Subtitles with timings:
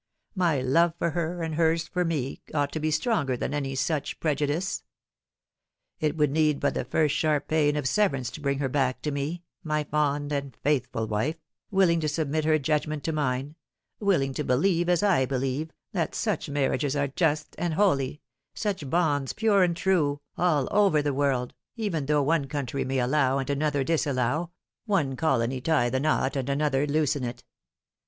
[0.33, 4.19] My love for her, and hers for me, ought to be stronger than any such
[4.19, 4.81] prejudice.
[5.99, 9.11] It would need but the first sharp pain of severance to bring her back to
[9.11, 11.35] me, my fond and faithful wife,
[11.69, 13.53] willing to submit her judgment to mine,
[13.99, 18.21] willing to believe, as I believe, that such marriages are just and holy,
[18.55, 23.37] such bonds pure and true, all over the world, even though one country may allow
[23.37, 24.49] and another disallow,
[24.87, 27.43] one colony tie the knot and another loosen it.